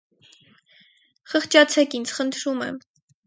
Խղճացեք 1.35 1.95
ինձ, 1.99 2.15
խնդրում 2.21 2.65
եմ: 2.71 2.81